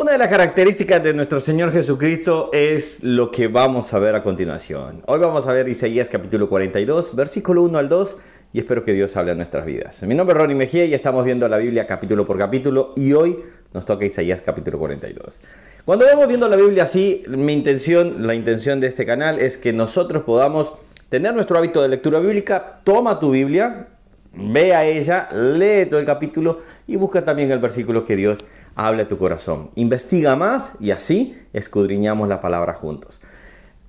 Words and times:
Una 0.00 0.12
de 0.12 0.18
las 0.18 0.28
características 0.28 1.02
de 1.02 1.12
nuestro 1.12 1.40
Señor 1.40 1.72
Jesucristo 1.74 2.48
es 2.54 3.04
lo 3.04 3.30
que 3.30 3.48
vamos 3.48 3.92
a 3.92 3.98
ver 3.98 4.14
a 4.14 4.22
continuación. 4.22 5.02
Hoy 5.04 5.18
vamos 5.18 5.46
a 5.46 5.52
ver 5.52 5.68
Isaías 5.68 6.08
capítulo 6.08 6.48
42, 6.48 7.14
versículo 7.14 7.62
1 7.64 7.76
al 7.76 7.90
2 7.90 8.16
y 8.54 8.60
espero 8.60 8.82
que 8.82 8.94
Dios 8.94 9.14
hable 9.18 9.32
a 9.32 9.34
nuestras 9.34 9.66
vidas. 9.66 10.02
Mi 10.04 10.14
nombre 10.14 10.32
es 10.32 10.40
Ronnie 10.40 10.56
Mejía 10.56 10.86
y 10.86 10.94
estamos 10.94 11.22
viendo 11.26 11.46
la 11.50 11.58
Biblia 11.58 11.86
capítulo 11.86 12.24
por 12.24 12.38
capítulo 12.38 12.94
y 12.96 13.12
hoy 13.12 13.40
nos 13.74 13.84
toca 13.84 14.06
Isaías 14.06 14.40
capítulo 14.40 14.78
42. 14.78 15.38
Cuando 15.84 16.06
vamos 16.06 16.28
viendo 16.28 16.48
la 16.48 16.56
Biblia 16.56 16.84
así, 16.84 17.22
mi 17.28 17.52
intención, 17.52 18.26
la 18.26 18.34
intención 18.34 18.80
de 18.80 18.86
este 18.86 19.04
canal 19.04 19.38
es 19.38 19.58
que 19.58 19.74
nosotros 19.74 20.22
podamos 20.22 20.72
tener 21.10 21.34
nuestro 21.34 21.58
hábito 21.58 21.82
de 21.82 21.90
lectura 21.90 22.20
bíblica. 22.20 22.80
Toma 22.84 23.20
tu 23.20 23.32
Biblia, 23.32 23.88
ve 24.32 24.74
a 24.74 24.86
ella, 24.86 25.28
lee 25.30 25.84
todo 25.84 26.00
el 26.00 26.06
capítulo 26.06 26.62
y 26.86 26.96
busca 26.96 27.22
también 27.22 27.50
el 27.50 27.58
versículo 27.58 28.06
que 28.06 28.16
Dios 28.16 28.38
hable 28.86 29.02
a 29.02 29.08
tu 29.08 29.18
corazón. 29.18 29.70
Investiga 29.74 30.36
más 30.36 30.72
y 30.80 30.90
así 30.90 31.38
escudriñamos 31.52 32.28
la 32.28 32.40
palabra 32.40 32.74
juntos. 32.74 33.20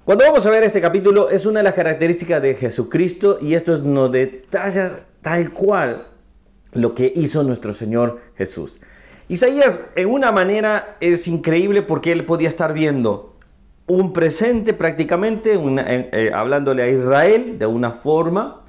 Cuando 0.04 0.26
vamos 0.26 0.46
a 0.46 0.50
ver 0.50 0.64
este 0.64 0.82
capítulo 0.82 1.30
es 1.30 1.46
una 1.46 1.60
de 1.60 1.64
las 1.64 1.76
características 1.76 2.42
de 2.42 2.56
Jesucristo 2.56 3.38
y 3.42 3.56
esto 3.56 3.78
nos 3.78 4.12
detalla 4.12 5.06
tal 5.22 5.52
cual 5.54 6.08
lo 6.74 6.94
que 6.94 7.12
hizo 7.16 7.44
nuestro 7.44 7.74
Señor 7.74 8.20
Jesús. 8.36 8.82
Isaías 9.30 9.92
en 9.96 10.10
una 10.10 10.32
manera 10.32 10.98
es 11.00 11.28
increíble 11.28 11.84
porque 11.84 12.12
él 12.12 12.26
podía 12.26 12.50
estar 12.50 12.74
viendo 12.74 13.36
un 13.88 14.12
presente 14.12 14.74
prácticamente, 14.74 15.54
eh, 15.54 16.10
eh, 16.12 16.32
hablándole 16.34 16.84
a 16.84 16.90
Israel 16.90 17.58
de 17.60 17.66
una 17.66 17.92
forma, 17.92 18.61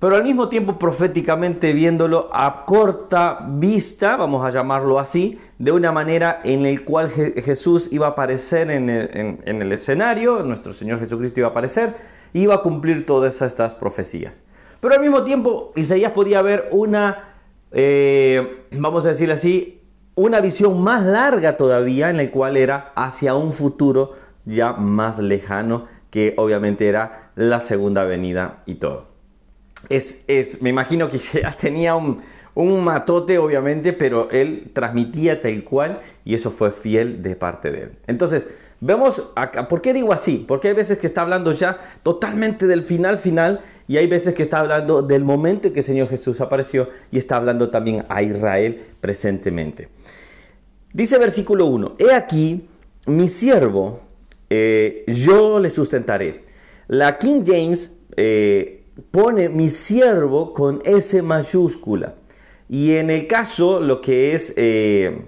pero 0.00 0.16
al 0.16 0.24
mismo 0.24 0.48
tiempo 0.48 0.78
proféticamente 0.78 1.74
viéndolo 1.74 2.30
a 2.32 2.64
corta 2.64 3.44
vista, 3.46 4.16
vamos 4.16 4.46
a 4.46 4.50
llamarlo 4.50 4.98
así, 4.98 5.38
de 5.58 5.72
una 5.72 5.92
manera 5.92 6.40
en 6.42 6.62
la 6.62 6.80
cual 6.82 7.10
Jesús 7.10 7.92
iba 7.92 8.06
a 8.06 8.10
aparecer 8.10 8.70
en 8.70 8.88
el, 8.88 9.72
escenario, 9.72 10.42
nuestro 10.42 10.72
Señor 10.72 11.00
Jesucristo 11.00 11.40
iba 11.40 11.48
a 11.48 11.50
aparecer, 11.50 11.96
iba 12.32 12.54
a 12.54 12.62
cumplir 12.62 13.04
todas 13.04 13.42
estas 13.42 13.74
profecías. 13.74 14.40
Pero 14.80 14.94
al 14.94 15.02
mismo 15.02 15.22
tiempo 15.22 15.72
Isaías 15.76 16.12
podía 16.12 16.40
ver 16.40 16.68
una, 16.70 17.34
eh, 17.70 18.64
vamos 18.72 19.04
a 19.04 19.08
decir 19.08 19.30
así, 19.30 19.82
una 20.14 20.40
visión 20.40 20.80
más 20.80 21.04
larga 21.04 21.58
todavía 21.58 22.08
en 22.08 22.16
la 22.16 22.30
cual 22.30 22.56
era 22.56 22.92
hacia 22.94 23.34
un 23.34 23.52
futuro 23.52 24.14
ya 24.46 24.72
más 24.72 25.18
lejano 25.18 25.88
que 26.08 26.32
obviamente 26.38 26.88
era 26.88 27.32
la 27.36 27.60
segunda 27.60 28.04
venida 28.04 28.62
y 28.64 28.76
todo 28.76 29.09
es, 29.88 30.24
es, 30.26 30.62
me 30.62 30.70
imagino 30.70 31.08
que 31.08 31.18
tenía 31.60 31.94
un, 31.94 32.22
un 32.54 32.84
matote 32.84 33.38
obviamente, 33.38 33.92
pero 33.92 34.28
él 34.30 34.70
transmitía 34.72 35.40
tal 35.40 35.64
cual 35.64 36.00
y 36.24 36.34
eso 36.34 36.50
fue 36.50 36.72
fiel 36.72 37.22
de 37.22 37.36
parte 37.36 37.70
de 37.70 37.82
él. 37.82 37.92
Entonces, 38.06 38.48
vemos 38.80 39.30
acá, 39.36 39.68
¿por 39.68 39.80
qué 39.80 39.92
digo 39.92 40.12
así? 40.12 40.44
Porque 40.46 40.68
hay 40.68 40.74
veces 40.74 40.98
que 40.98 41.06
está 41.06 41.22
hablando 41.22 41.52
ya 41.52 41.78
totalmente 42.02 42.66
del 42.66 42.82
final 42.82 43.18
final 43.18 43.60
y 43.88 43.96
hay 43.96 44.06
veces 44.06 44.34
que 44.34 44.42
está 44.42 44.60
hablando 44.60 45.02
del 45.02 45.24
momento 45.24 45.68
en 45.68 45.74
que 45.74 45.80
el 45.80 45.86
Señor 45.86 46.08
Jesús 46.08 46.40
apareció 46.40 46.88
y 47.10 47.18
está 47.18 47.36
hablando 47.36 47.70
también 47.70 48.04
a 48.08 48.22
Israel 48.22 48.84
presentemente. 49.00 49.88
Dice 50.92 51.18
versículo 51.18 51.66
1, 51.66 51.96
he 51.98 52.12
aquí 52.12 52.68
mi 53.06 53.28
siervo, 53.28 54.00
eh, 54.48 55.04
yo 55.06 55.58
le 55.58 55.70
sustentaré. 55.70 56.44
La 56.88 57.18
King 57.18 57.44
James 57.46 57.92
eh, 58.16 58.79
pone 59.10 59.48
mi 59.48 59.70
siervo 59.70 60.52
con 60.54 60.80
S 60.84 61.20
mayúscula. 61.22 62.14
Y 62.68 62.94
en 62.94 63.10
el 63.10 63.26
caso, 63.26 63.80
lo 63.80 64.00
que 64.00 64.34
es, 64.34 64.54
eh, 64.56 65.26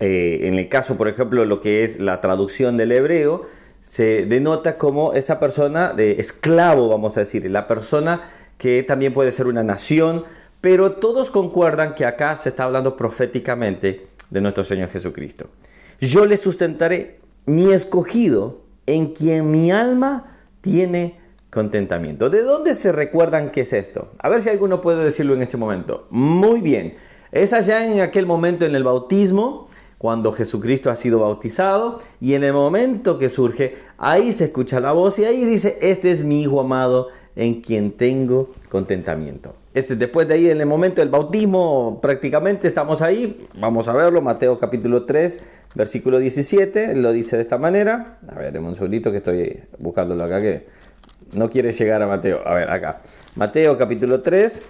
eh, 0.00 0.40
en 0.42 0.58
el 0.58 0.68
caso, 0.68 0.96
por 0.96 1.08
ejemplo, 1.08 1.44
lo 1.44 1.60
que 1.60 1.84
es 1.84 2.00
la 2.00 2.20
traducción 2.20 2.76
del 2.76 2.92
hebreo, 2.92 3.46
se 3.80 4.26
denota 4.26 4.78
como 4.78 5.12
esa 5.12 5.38
persona 5.38 5.92
de 5.92 6.12
esclavo, 6.20 6.88
vamos 6.88 7.16
a 7.16 7.20
decir, 7.20 7.48
la 7.50 7.66
persona 7.66 8.30
que 8.58 8.82
también 8.82 9.12
puede 9.12 9.32
ser 9.32 9.46
una 9.46 9.64
nación, 9.64 10.24
pero 10.60 10.92
todos 10.92 11.30
concuerdan 11.30 11.94
que 11.94 12.06
acá 12.06 12.36
se 12.36 12.48
está 12.48 12.64
hablando 12.64 12.96
proféticamente 12.96 14.06
de 14.30 14.40
nuestro 14.40 14.64
Señor 14.64 14.88
Jesucristo. 14.88 15.48
Yo 16.00 16.26
le 16.26 16.36
sustentaré 16.36 17.20
mi 17.46 17.72
escogido 17.72 18.62
en 18.86 19.14
quien 19.14 19.50
mi 19.50 19.70
alma 19.70 20.38
tiene 20.60 21.21
contentamiento. 21.52 22.30
¿De 22.30 22.42
dónde 22.42 22.74
se 22.74 22.92
recuerdan 22.92 23.50
qué 23.50 23.60
es 23.60 23.74
esto? 23.74 24.08
A 24.18 24.30
ver 24.30 24.40
si 24.40 24.48
alguno 24.48 24.80
puede 24.80 25.04
decirlo 25.04 25.34
en 25.34 25.42
este 25.42 25.58
momento. 25.58 26.06
Muy 26.08 26.62
bien. 26.62 26.94
Es 27.30 27.52
allá 27.52 27.86
en 27.86 28.00
aquel 28.00 28.24
momento 28.24 28.64
en 28.64 28.74
el 28.74 28.84
bautismo, 28.84 29.68
cuando 29.98 30.32
Jesucristo 30.32 30.90
ha 30.90 30.96
sido 30.96 31.20
bautizado, 31.20 32.00
y 32.20 32.34
en 32.34 32.44
el 32.44 32.54
momento 32.54 33.18
que 33.18 33.28
surge, 33.28 33.76
ahí 33.98 34.32
se 34.32 34.44
escucha 34.44 34.80
la 34.80 34.92
voz 34.92 35.18
y 35.18 35.26
ahí 35.26 35.44
dice, 35.44 35.78
este 35.82 36.10
es 36.10 36.24
mi 36.24 36.42
Hijo 36.42 36.58
amado 36.58 37.08
en 37.36 37.60
quien 37.60 37.92
tengo 37.92 38.54
contentamiento. 38.70 39.54
Este, 39.74 39.94
después 39.94 40.28
de 40.28 40.34
ahí, 40.34 40.50
en 40.50 40.60
el 40.60 40.66
momento 40.66 41.02
del 41.02 41.10
bautismo, 41.10 41.98
prácticamente 42.00 42.66
estamos 42.66 43.02
ahí. 43.02 43.46
Vamos 43.58 43.88
a 43.88 43.92
verlo, 43.92 44.22
Mateo 44.22 44.56
capítulo 44.56 45.04
3, 45.04 45.38
versículo 45.74 46.18
17, 46.18 46.96
lo 46.96 47.12
dice 47.12 47.36
de 47.36 47.42
esta 47.42 47.58
manera. 47.58 48.18
A 48.28 48.38
ver, 48.38 48.58
un 48.58 48.74
segundito 48.74 49.10
que 49.10 49.18
estoy 49.18 49.60
buscándolo 49.78 50.24
acá 50.24 50.40
que 50.40 50.66
no 51.32 51.50
quiere 51.50 51.72
llegar 51.72 52.02
a 52.02 52.06
Mateo. 52.06 52.40
A 52.46 52.54
ver, 52.54 52.70
acá. 52.70 53.00
Mateo 53.36 53.76
capítulo 53.78 54.20
3. 54.20 54.62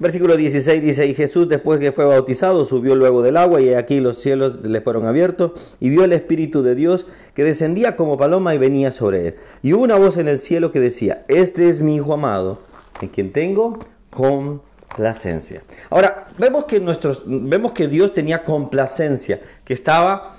Versículo 0.00 0.36
16 0.36 0.80
dice, 0.80 1.06
y 1.06 1.14
Jesús 1.14 1.48
después 1.48 1.80
que 1.80 1.90
fue 1.90 2.04
bautizado 2.04 2.64
subió 2.64 2.94
luego 2.94 3.20
del 3.20 3.36
agua 3.36 3.60
y 3.60 3.74
aquí 3.74 3.98
los 3.98 4.20
cielos 4.20 4.64
le 4.64 4.80
fueron 4.80 5.06
abiertos 5.06 5.76
y 5.80 5.90
vio 5.90 6.04
el 6.04 6.12
Espíritu 6.12 6.62
de 6.62 6.76
Dios 6.76 7.08
que 7.34 7.42
descendía 7.42 7.96
como 7.96 8.16
paloma 8.16 8.54
y 8.54 8.58
venía 8.58 8.92
sobre 8.92 9.26
él. 9.26 9.34
Y 9.60 9.72
hubo 9.72 9.82
una 9.82 9.96
voz 9.96 10.16
en 10.16 10.28
el 10.28 10.38
cielo 10.38 10.70
que 10.70 10.78
decía, 10.78 11.24
este 11.26 11.68
es 11.68 11.80
mi 11.80 11.96
Hijo 11.96 12.14
amado, 12.14 12.60
en 13.00 13.08
quien 13.08 13.32
tengo 13.32 13.80
complacencia. 14.10 15.62
Ahora, 15.90 16.28
vemos 16.38 16.66
que, 16.66 16.78
nuestros, 16.78 17.24
vemos 17.26 17.72
que 17.72 17.88
Dios 17.88 18.12
tenía 18.12 18.44
complacencia, 18.44 19.40
que 19.64 19.74
estaba 19.74 20.36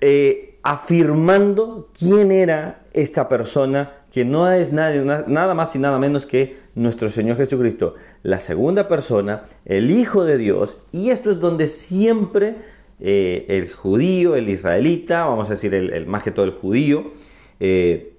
eh, 0.00 0.55
afirmando 0.66 1.90
quién 1.96 2.32
era 2.32 2.80
esta 2.92 3.28
persona 3.28 3.92
que 4.10 4.24
no 4.24 4.50
es 4.50 4.72
nada 4.72 5.54
más 5.54 5.76
y 5.76 5.78
nada 5.78 5.96
menos 6.00 6.26
que 6.26 6.56
nuestro 6.74 7.08
Señor 7.08 7.36
Jesucristo, 7.36 7.94
la 8.24 8.40
segunda 8.40 8.88
persona, 8.88 9.44
el 9.64 9.92
Hijo 9.92 10.24
de 10.24 10.38
Dios, 10.38 10.78
y 10.90 11.10
esto 11.10 11.30
es 11.30 11.38
donde 11.38 11.68
siempre 11.68 12.56
eh, 12.98 13.46
el 13.48 13.72
judío, 13.72 14.34
el 14.34 14.48
israelita, 14.48 15.26
vamos 15.26 15.46
a 15.46 15.50
decir 15.50 15.72
el, 15.72 16.04
más 16.08 16.24
que 16.24 16.32
todo 16.32 16.44
el 16.44 16.50
judío, 16.52 17.12
eh, 17.60 18.14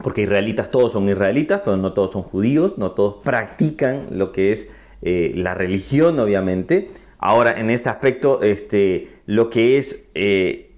porque 0.00 0.22
israelitas 0.22 0.70
todos 0.70 0.92
son 0.92 1.08
israelitas, 1.08 1.62
pero 1.64 1.76
no 1.76 1.92
todos 1.92 2.12
son 2.12 2.22
judíos, 2.22 2.78
no 2.78 2.92
todos 2.92 3.16
practican 3.24 4.10
lo 4.12 4.30
que 4.30 4.52
es 4.52 4.70
eh, 5.02 5.32
la 5.34 5.54
religión, 5.54 6.20
obviamente. 6.20 6.90
Ahora, 7.18 7.58
en 7.58 7.68
este 7.70 7.88
aspecto, 7.88 8.42
este, 8.42 9.08
lo 9.26 9.50
que 9.50 9.78
es 9.78 10.08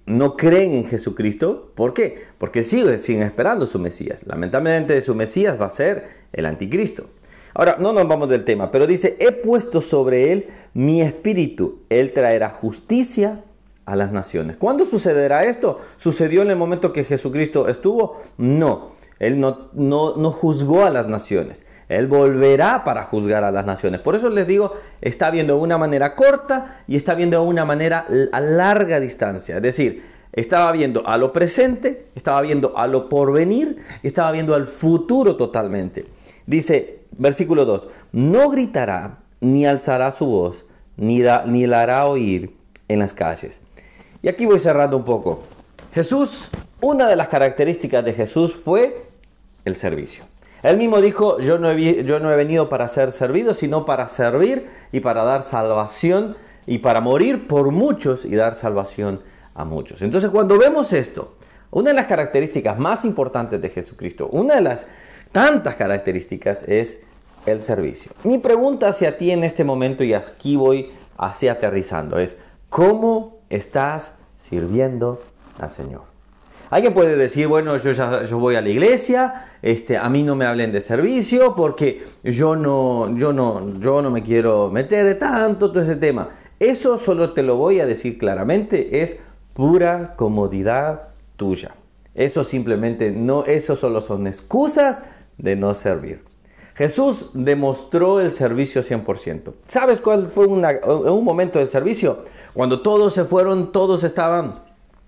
no 0.06 0.36
creen 0.36 0.74
en 0.74 0.86
Jesucristo. 0.86 1.72
¿Por 1.74 1.92
qué? 1.92 2.24
Porque 2.38 2.64
siguen, 2.64 3.00
siguen 3.00 3.24
esperando 3.24 3.66
su 3.66 3.78
Mesías. 3.78 4.26
Lamentablemente 4.26 5.00
su 5.02 5.14
Mesías 5.14 5.60
va 5.60 5.66
a 5.66 5.70
ser 5.70 6.08
el 6.32 6.46
anticristo. 6.46 7.06
Ahora, 7.54 7.76
no 7.78 7.92
nos 7.92 8.06
vamos 8.06 8.28
del 8.28 8.44
tema, 8.44 8.70
pero 8.70 8.86
dice, 8.86 9.16
he 9.18 9.32
puesto 9.32 9.80
sobre 9.80 10.32
él 10.32 10.48
mi 10.74 11.00
espíritu. 11.00 11.80
Él 11.88 12.12
traerá 12.12 12.50
justicia 12.50 13.44
a 13.86 13.96
las 13.96 14.12
naciones. 14.12 14.56
¿Cuándo 14.56 14.84
sucederá 14.84 15.44
esto? 15.44 15.80
¿Sucedió 15.96 16.42
en 16.42 16.50
el 16.50 16.56
momento 16.56 16.92
que 16.92 17.04
Jesucristo 17.04 17.68
estuvo? 17.68 18.20
No, 18.36 18.92
él 19.18 19.40
no, 19.40 19.70
no, 19.72 20.16
no 20.16 20.30
juzgó 20.32 20.84
a 20.84 20.90
las 20.90 21.08
naciones. 21.08 21.64
Él 21.88 22.06
volverá 22.06 22.82
para 22.84 23.04
juzgar 23.04 23.44
a 23.44 23.50
las 23.50 23.64
naciones. 23.64 24.00
Por 24.00 24.16
eso 24.16 24.28
les 24.28 24.46
digo, 24.46 24.74
está 25.00 25.30
viendo 25.30 25.54
de 25.54 25.60
una 25.60 25.78
manera 25.78 26.14
corta 26.14 26.82
y 26.88 26.96
está 26.96 27.14
viendo 27.14 27.40
de 27.40 27.46
una 27.46 27.64
manera 27.64 28.06
a 28.32 28.40
larga 28.40 28.98
distancia. 28.98 29.56
Es 29.56 29.62
decir, 29.62 30.04
estaba 30.32 30.72
viendo 30.72 31.06
a 31.06 31.16
lo 31.16 31.32
presente, 31.32 32.08
estaba 32.14 32.42
viendo 32.42 32.76
a 32.76 32.86
lo 32.86 33.08
porvenir 33.08 33.78
estaba 34.02 34.32
viendo 34.32 34.54
al 34.54 34.66
futuro 34.66 35.36
totalmente. 35.36 36.06
Dice, 36.46 37.00
versículo 37.12 37.64
2, 37.64 37.88
no 38.12 38.50
gritará 38.50 39.18
ni 39.40 39.66
alzará 39.66 40.12
su 40.12 40.26
voz, 40.26 40.66
ni, 40.96 41.22
ni 41.46 41.66
la 41.66 41.82
hará 41.82 42.06
oír 42.06 42.56
en 42.88 42.98
las 42.98 43.14
calles. 43.14 43.62
Y 44.22 44.28
aquí 44.28 44.44
voy 44.44 44.58
cerrando 44.58 44.96
un 44.96 45.04
poco. 45.04 45.42
Jesús, 45.92 46.50
una 46.80 47.08
de 47.08 47.16
las 47.16 47.28
características 47.28 48.04
de 48.04 48.12
Jesús 48.12 48.54
fue 48.54 49.06
el 49.64 49.74
servicio. 49.74 50.24
Él 50.62 50.76
mismo 50.78 51.00
dijo, 51.00 51.38
yo 51.40 51.58
no, 51.58 51.70
he, 51.70 52.36
venido 52.36 52.68
para 52.68 52.88
ser 52.88 53.12
servido, 53.12 53.54
sino 53.54 53.84
para 53.84 54.08
servir 54.08 54.66
y 54.92 55.00
para 55.00 55.24
dar 55.24 55.42
salvación 55.42 56.36
y 56.66 56.78
para 56.78 57.00
morir 57.00 57.46
por 57.46 57.70
muchos 57.70 58.24
y 58.24 58.34
dar 58.34 58.54
salvación 58.54 59.20
a 59.54 59.64
muchos. 59.64 60.02
Entonces 60.02 60.30
cuando 60.30 60.58
vemos 60.58 60.92
esto, 60.92 61.36
una 61.70 61.90
de 61.90 61.94
las 61.94 62.06
características 62.06 62.78
más 62.78 63.04
importantes 63.04 63.60
de 63.60 63.68
Jesucristo, 63.68 64.28
una 64.32 64.56
de 64.56 64.62
las 64.62 64.86
tantas 65.30 65.74
características 65.76 66.64
es 66.64 67.00
el 67.44 67.60
servicio. 67.60 68.12
Mi 68.24 68.38
pregunta 68.38 68.88
hacia 68.88 69.18
ti 69.18 69.30
en 69.30 69.44
este 69.44 69.62
momento, 69.62 70.02
y 70.02 70.14
aquí 70.14 70.56
voy 70.56 70.90
hacia 71.16 71.52
aterrizando, 71.52 72.18
es, 72.18 72.36
¿Cómo 72.68 73.38
estás 73.48 74.14
sirviendo 74.36 75.22
al 75.58 75.70
Señor? 75.70 76.15
Alguien 76.70 76.92
puede 76.92 77.16
decir, 77.16 77.46
bueno, 77.46 77.76
yo 77.76 77.92
ya 77.92 78.24
yo 78.26 78.38
voy 78.38 78.56
a 78.56 78.60
la 78.60 78.68
iglesia, 78.68 79.46
este, 79.62 79.96
a 79.96 80.08
mí 80.08 80.22
no 80.22 80.34
me 80.34 80.46
hablen 80.46 80.72
de 80.72 80.80
servicio 80.80 81.54
porque 81.54 82.04
yo 82.24 82.56
no, 82.56 83.16
yo 83.16 83.32
no, 83.32 83.78
yo 83.78 84.02
no 84.02 84.10
me 84.10 84.22
quiero 84.22 84.68
meter 84.70 85.18
tanto 85.18 85.70
todo 85.70 85.82
ese 85.82 85.96
tema. 85.96 86.30
Eso 86.58 86.98
solo 86.98 87.32
te 87.32 87.42
lo 87.42 87.56
voy 87.56 87.80
a 87.80 87.86
decir 87.86 88.18
claramente, 88.18 89.02
es 89.02 89.16
pura 89.52 90.14
comodidad 90.16 91.08
tuya. 91.36 91.74
Eso 92.14 92.42
simplemente 92.42 93.10
no, 93.10 93.44
eso 93.44 93.76
solo 93.76 94.00
son 94.00 94.26
excusas 94.26 95.02
de 95.38 95.54
no 95.54 95.74
servir. 95.74 96.24
Jesús 96.74 97.30
demostró 97.32 98.20
el 98.20 98.32
servicio 98.32 98.82
100%. 98.82 99.52
¿Sabes 99.66 100.00
cuál 100.00 100.26
fue 100.26 100.46
un 100.46 101.24
momento 101.24 101.58
del 101.58 101.68
servicio? 101.68 102.24
Cuando 102.52 102.82
todos 102.82 103.14
se 103.14 103.24
fueron, 103.24 103.72
todos 103.72 104.04
estaban 104.04 104.52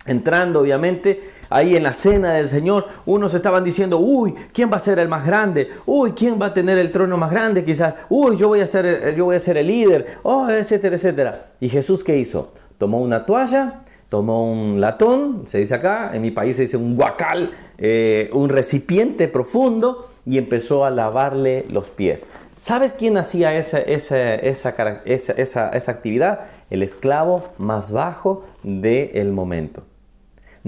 entrando, 0.05 0.61
obviamente, 0.61 1.21
ahí 1.49 1.75
en 1.75 1.83
la 1.83 1.93
cena 1.93 2.33
del 2.33 2.47
Señor, 2.47 2.87
unos 3.05 3.33
estaban 3.33 3.63
diciendo, 3.63 3.99
uy, 3.99 4.35
¿quién 4.53 4.71
va 4.71 4.77
a 4.77 4.81
ser 4.81 4.99
el 4.99 5.07
más 5.07 5.25
grande? 5.25 5.69
Uy, 5.85 6.11
¿quién 6.11 6.39
va 6.41 6.47
a 6.47 6.53
tener 6.53 6.77
el 6.77 6.91
trono 6.91 7.17
más 7.17 7.31
grande? 7.31 7.63
Quizás, 7.63 7.95
uy, 8.09 8.37
yo 8.37 8.49
voy 8.49 8.61
a 8.61 8.67
ser, 8.67 9.15
yo 9.15 9.25
voy 9.25 9.35
a 9.35 9.39
ser 9.39 9.57
el 9.57 9.67
líder, 9.67 10.17
oh, 10.23 10.49
etcétera, 10.49 10.95
etcétera. 10.95 11.47
¿Y 11.59 11.69
Jesús 11.69 12.03
qué 12.03 12.17
hizo? 12.17 12.53
Tomó 12.77 12.99
una 12.99 13.25
toalla, 13.25 13.81
tomó 14.09 14.51
un 14.51 14.79
latón, 14.81 15.43
se 15.47 15.59
dice 15.59 15.75
acá, 15.75 16.11
en 16.13 16.21
mi 16.21 16.31
país 16.31 16.55
se 16.55 16.63
dice 16.63 16.77
un 16.77 16.95
guacal, 16.95 17.51
eh, 17.77 18.29
un 18.33 18.49
recipiente 18.49 19.27
profundo, 19.27 20.07
y 20.25 20.37
empezó 20.37 20.85
a 20.85 20.91
lavarle 20.91 21.65
los 21.69 21.89
pies. 21.89 22.25
¿Sabes 22.55 22.91
quién 22.91 23.17
hacía 23.17 23.57
esa, 23.57 23.79
esa, 23.79 24.35
esa, 24.35 25.69
esa 25.69 25.91
actividad? 25.91 26.41
El 26.69 26.83
esclavo 26.83 27.45
más 27.57 27.91
bajo 27.91 28.45
del 28.63 29.31
momento. 29.31 29.83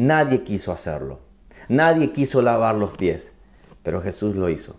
Nadie 0.02 0.42
quiso 0.42 0.72
hacerlo. 0.72 1.20
Nadie 1.70 2.12
quiso 2.12 2.42
lavar 2.42 2.74
los 2.74 2.90
pies. 2.98 3.32
Pero 3.84 4.02
Jesús 4.02 4.36
lo 4.36 4.50
hizo. 4.50 4.76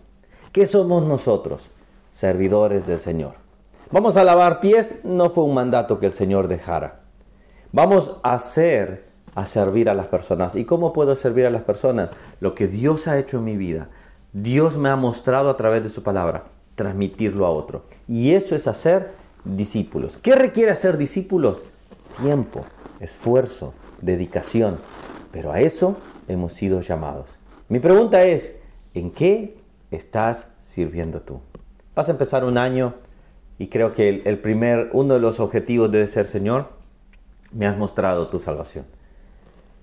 ¿Qué 0.51 0.65
somos 0.65 1.07
nosotros? 1.07 1.69
Servidores 2.11 2.85
del 2.85 2.99
Señor. 2.99 3.35
Vamos 3.89 4.17
a 4.17 4.25
lavar 4.25 4.59
pies. 4.59 4.99
No 5.05 5.29
fue 5.29 5.45
un 5.45 5.53
mandato 5.53 5.97
que 6.01 6.07
el 6.07 6.11
Señor 6.11 6.49
dejara. 6.49 7.03
Vamos 7.71 8.17
a 8.21 8.33
hacer, 8.33 9.05
a 9.33 9.45
servir 9.45 9.89
a 9.89 9.93
las 9.93 10.07
personas. 10.07 10.57
¿Y 10.57 10.65
cómo 10.65 10.91
puedo 10.91 11.15
servir 11.15 11.45
a 11.45 11.51
las 11.51 11.61
personas? 11.61 12.09
Lo 12.41 12.53
que 12.53 12.67
Dios 12.67 13.07
ha 13.07 13.17
hecho 13.17 13.37
en 13.37 13.45
mi 13.45 13.55
vida. 13.55 13.87
Dios 14.33 14.75
me 14.75 14.89
ha 14.89 14.97
mostrado 14.97 15.49
a 15.49 15.55
través 15.55 15.83
de 15.83 15.89
su 15.89 16.03
palabra. 16.03 16.47
Transmitirlo 16.75 17.45
a 17.45 17.49
otro. 17.49 17.85
Y 18.09 18.33
eso 18.33 18.57
es 18.57 18.67
hacer 18.67 19.11
discípulos. 19.45 20.17
¿Qué 20.17 20.35
requiere 20.35 20.71
hacer 20.71 20.97
discípulos? 20.97 21.63
Tiempo, 22.19 22.65
esfuerzo, 22.99 23.73
dedicación. 24.01 24.79
Pero 25.33 25.51
a 25.51 25.59
eso 25.59 25.97
hemos 26.27 26.53
sido 26.53 26.81
llamados. 26.81 27.39
Mi 27.67 27.79
pregunta 27.79 28.23
es, 28.23 28.59
¿en 28.93 29.09
qué 29.09 29.57
estás 29.89 30.51
sirviendo 30.61 31.21
tú? 31.21 31.41
Vas 31.95 32.07
a 32.07 32.11
empezar 32.11 32.45
un 32.45 32.59
año 32.59 32.93
y 33.57 33.67
creo 33.67 33.93
que 33.93 34.21
el, 34.25 34.39
primer, 34.39 34.91
uno 34.93 35.15
de 35.15 35.19
los 35.19 35.39
objetivos 35.39 35.91
debe 35.91 36.07
ser, 36.07 36.27
Señor, 36.27 36.67
me 37.51 37.65
has 37.65 37.79
mostrado 37.79 38.27
tu 38.27 38.37
salvación. 38.37 38.85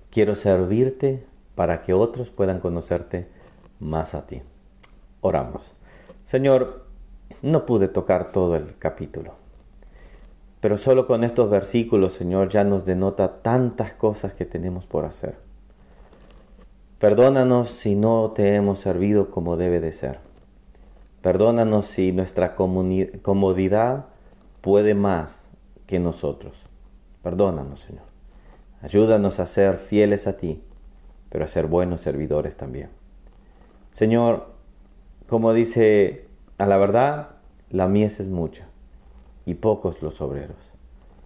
Quiero 0.09 0.37
servirte 0.37 1.25
para 1.55 1.81
que 1.81 1.93
otros 1.93 2.29
puedan 2.29 2.61
conocerte 2.61 3.27
más 3.81 4.15
a 4.15 4.25
ti. 4.27 4.41
Oramos. 5.19 5.73
Señor, 6.23 6.85
no 7.41 7.65
pude 7.65 7.89
tocar 7.89 8.31
todo 8.31 8.55
el 8.55 8.77
capítulo, 8.77 9.35
pero 10.61 10.77
solo 10.77 11.07
con 11.07 11.23
estos 11.23 11.49
versículos, 11.49 12.13
Señor, 12.13 12.49
ya 12.49 12.63
nos 12.63 12.85
denota 12.85 13.41
tantas 13.41 13.93
cosas 13.93 14.33
que 14.33 14.45
tenemos 14.45 14.85
por 14.85 15.05
hacer. 15.05 15.35
Perdónanos 16.99 17.71
si 17.71 17.95
no 17.95 18.29
te 18.29 18.55
hemos 18.55 18.79
servido 18.79 19.31
como 19.31 19.57
debe 19.57 19.79
de 19.79 19.91
ser. 19.91 20.19
Perdónanos 21.23 21.87
si 21.87 22.11
nuestra 22.11 22.55
comodidad 22.55 24.05
puede 24.61 24.93
más 24.93 25.49
que 25.87 25.99
nosotros. 25.99 26.67
Perdónanos, 27.23 27.79
Señor. 27.79 28.03
Ayúdanos 28.83 29.39
a 29.39 29.47
ser 29.47 29.77
fieles 29.77 30.27
a 30.27 30.37
ti, 30.37 30.61
pero 31.29 31.43
a 31.43 31.47
ser 31.47 31.65
buenos 31.65 32.01
servidores 32.01 32.55
también. 32.55 32.89
Señor, 33.89 34.53
como 35.27 35.53
dice, 35.53 36.27
a 36.59 36.67
la 36.67 36.77
verdad, 36.77 37.29
la 37.71 37.87
mies 37.87 38.19
es 38.19 38.29
mucha 38.29 38.70
y 39.45 39.55
pocos 39.55 40.01
los 40.01 40.21
obreros. 40.21 40.71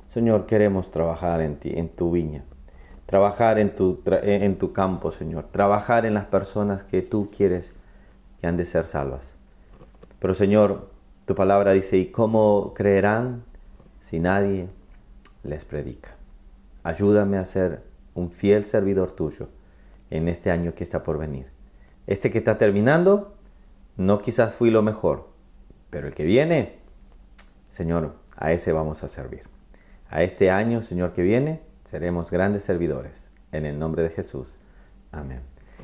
Señor, 0.07 0.45
queremos 0.45 0.91
trabajar 0.91 1.41
en 1.41 1.57
ti, 1.57 1.73
en 1.75 1.89
tu 1.89 2.11
viña, 2.11 2.43
trabajar 3.05 3.59
en 3.59 3.75
tu, 3.75 4.01
en 4.05 4.57
tu 4.57 4.71
campo, 4.71 5.11
Señor, 5.11 5.47
trabajar 5.51 6.05
en 6.05 6.13
las 6.13 6.25
personas 6.25 6.83
que 6.83 7.01
tú 7.01 7.29
quieres 7.35 7.73
que 8.39 8.47
han 8.47 8.57
de 8.57 8.65
ser 8.65 8.85
salvas. 8.85 9.35
Pero 10.19 10.33
Señor, 10.33 10.89
tu 11.25 11.35
palabra 11.35 11.73
dice, 11.73 11.97
¿y 11.97 12.07
cómo 12.07 12.73
creerán 12.73 13.43
si 13.99 14.19
nadie 14.19 14.69
les 15.43 15.65
predica? 15.65 16.15
Ayúdame 16.83 17.37
a 17.37 17.45
ser 17.45 17.83
un 18.13 18.31
fiel 18.31 18.63
servidor 18.63 19.11
tuyo 19.11 19.49
en 20.09 20.27
este 20.27 20.51
año 20.51 20.73
que 20.75 20.83
está 20.83 21.03
por 21.03 21.17
venir. 21.17 21.47
Este 22.07 22.31
que 22.31 22.37
está 22.37 22.57
terminando, 22.57 23.35
no 23.97 24.21
quizás 24.21 24.53
fui 24.53 24.69
lo 24.69 24.81
mejor, 24.81 25.29
pero 25.89 26.07
el 26.07 26.13
que 26.13 26.25
viene, 26.25 26.79
Señor, 27.75 28.13
a 28.37 28.53
ese 28.53 28.71
vamos 28.71 29.03
a 29.03 29.09
servir. 29.09 29.43
A 30.09 30.23
este 30.23 30.49
año, 30.49 30.81
Señor, 30.81 31.11
que 31.11 31.23
viene, 31.23 31.59
seremos 31.83 32.31
grandes 32.31 32.63
servidores. 32.63 33.31
En 33.51 33.65
el 33.65 33.77
nombre 33.77 34.01
de 34.01 34.11
Jesús. 34.11 34.47
Amén. 35.11 35.41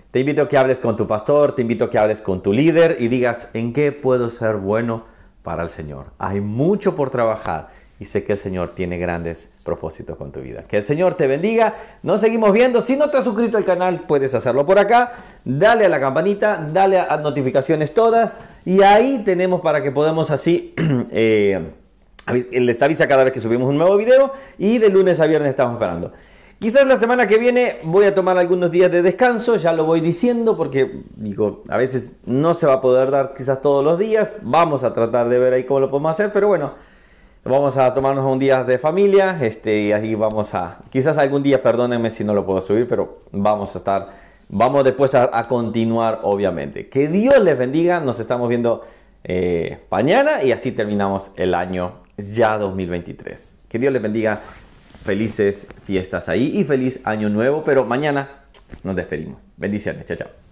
Te 0.09 0.21
invito 0.21 0.43
a 0.43 0.47
que 0.47 0.57
hables 0.57 0.79
con 0.79 0.95
tu 0.95 1.05
pastor, 1.05 1.53
te 1.53 1.63
invito 1.63 1.83
a 1.83 1.89
que 1.89 1.99
hables 1.99 2.21
con 2.21 2.41
tu 2.41 2.53
líder 2.53 2.95
y 2.97 3.09
digas, 3.09 3.49
¿en 3.53 3.73
qué 3.73 3.91
puedo 3.91 4.29
ser 4.29 4.55
bueno 4.55 5.03
para 5.43 5.63
el 5.63 5.69
Señor? 5.69 6.13
Hay 6.17 6.39
mucho 6.39 6.95
por 6.95 7.09
trabajar 7.09 7.71
y 7.99 8.05
sé 8.05 8.23
que 8.23 8.31
el 8.31 8.39
Señor 8.39 8.69
tiene 8.69 8.97
grandes 8.97 9.51
propósitos 9.65 10.15
con 10.15 10.31
tu 10.31 10.39
vida. 10.39 10.63
Que 10.63 10.77
el 10.77 10.85
Señor 10.85 11.15
te 11.15 11.27
bendiga. 11.27 11.75
Nos 12.03 12.21
seguimos 12.21 12.53
viendo. 12.53 12.79
Si 12.79 12.95
no 12.95 13.09
te 13.09 13.17
has 13.17 13.25
suscrito 13.25 13.57
al 13.57 13.65
canal, 13.65 14.05
puedes 14.07 14.33
hacerlo 14.33 14.65
por 14.65 14.79
acá. 14.79 15.11
Dale 15.44 15.87
a 15.87 15.89
la 15.89 15.99
campanita, 15.99 16.65
dale 16.71 17.01
a 17.01 17.17
notificaciones 17.17 17.94
todas 17.94 18.37
y 18.63 18.81
ahí 18.81 19.23
tenemos 19.25 19.59
para 19.59 19.83
que 19.83 19.91
podamos 19.91 20.31
así... 20.31 20.73
Eh, 21.13 21.79
les 22.33 22.81
avisa 22.81 23.07
cada 23.07 23.24
vez 23.24 23.33
que 23.33 23.39
subimos 23.39 23.68
un 23.69 23.78
nuevo 23.78 23.98
video 23.98 24.31
y 24.57 24.78
de 24.78 24.89
lunes 24.89 25.19
a 25.19 25.25
viernes 25.25 25.50
estamos 25.50 25.74
esperando. 25.74 26.12
Quizás 26.62 26.85
la 26.85 26.95
semana 26.95 27.28
que 27.28 27.40
viene 27.40 27.80
voy 27.81 28.06
a 28.06 28.14
tomar 28.14 28.38
algunos 28.38 28.69
días 28.69 28.92
de 28.92 29.02
descanso, 29.02 29.56
ya 29.56 29.73
lo 29.73 29.83
voy 29.83 30.00
diciendo 30.00 30.56
porque 30.56 31.02
digo, 31.16 31.64
a 31.68 31.76
veces 31.76 32.18
no 32.28 32.54
se 32.54 32.68
va 32.68 32.73
a 32.73 32.81
poder 32.81 33.09
dar 33.09 33.33
quizás 33.35 33.64
todos 33.64 33.83
los 33.83 33.97
días, 33.97 34.30
vamos 34.44 34.83
a 34.83 34.94
tratar 34.94 35.28
de 35.28 35.40
ver 35.40 35.54
ahí 35.54 35.64
cómo 35.64 35.80
lo 35.80 35.90
podemos 35.90 36.11
hacer, 36.11 36.31
pero 36.31 36.50
bueno, 36.50 36.73
vamos 37.44 37.78
a 37.78 37.92
tomarnos 37.95 38.31
un 38.31 38.38
día 38.38 38.64
de 38.64 38.78
familia, 38.78 39.40
este, 39.42 39.76
y 39.76 39.92
ahí 39.92 40.14
vamos 40.14 40.54
a, 40.54 40.81
quizás 40.92 41.18
algún 41.18 41.42
día, 41.42 41.64
perdónenme 41.64 42.11
si 42.11 42.23
no 42.23 42.35
lo 42.35 42.45
puedo 42.45 42.61
subir, 42.61 42.88
pero 42.88 43.23
vamos 43.31 43.73
a 43.73 43.80
estar, 43.80 44.09
vamos 44.50 44.83
después 44.83 45.16
a, 45.16 45.47
continuar 45.47 46.19
obviamente. 46.21 46.90
Que 46.90 47.07
Dios 47.07 47.42
les 47.42 47.57
bendiga, 47.57 48.02
nos 48.02 48.19
estamos 48.19 48.47
viendo 48.47 48.83
eh, 49.23 49.80
mañana 49.90 50.44
y 50.44 50.52
así 50.52 50.71
terminamos 50.71 51.31
el 51.38 51.56
año 51.56 52.00
ya 52.18 52.57
2023. 52.57 53.59
Que 53.68 53.80
Dios 53.80 53.94
les 53.94 54.01
bendiga. 54.01 54.41
Felices 55.03 55.68
fiestas 55.83 56.30
ahí 56.30 56.59
y 56.59 56.63
feliz 56.63 56.99
año 57.06 57.30
nuevo. 57.30 57.63
Pero 57.63 57.85
mañana 57.85 58.44
nos 58.83 58.95
despedimos. 58.95 59.37
Bendiciones. 59.57 60.06
Chao, 60.06 60.18
chao. 60.18 60.50